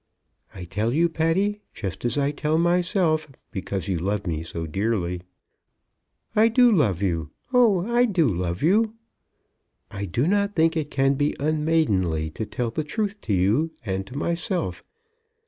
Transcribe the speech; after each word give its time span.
"I 0.55 0.63
tell 0.63 0.91
you, 0.93 1.09
Patty, 1.09 1.61
just 1.75 2.05
as 2.05 2.17
I 2.17 2.31
tell 2.31 2.57
myself, 2.57 3.27
because 3.51 3.87
you 3.87 3.99
love 3.99 4.25
me 4.25 4.41
so 4.41 4.65
dearly." 4.65 5.21
"I 6.35 6.47
do 6.47 6.71
love 6.71 7.03
you; 7.03 7.29
oh, 7.53 7.85
I 7.85 8.05
do 8.05 8.27
love 8.27 8.63
you." 8.63 8.95
"I 9.91 10.05
do 10.05 10.25
not 10.25 10.55
think 10.55 10.75
it 10.75 10.89
can 10.89 11.13
be 11.13 11.35
unmaidenly 11.39 12.31
to 12.31 12.47
tell 12.47 12.71
the 12.71 12.83
truth 12.83 13.21
to 13.21 13.33
you 13.35 13.73
and 13.85 14.07
to 14.07 14.17
myself. 14.17 14.83